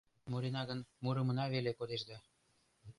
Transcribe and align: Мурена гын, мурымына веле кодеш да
Мурена 0.29 0.61
гын, 0.69 0.79
мурымына 1.03 1.45
веле 1.53 1.71
кодеш 1.77 2.01
да 2.09 2.17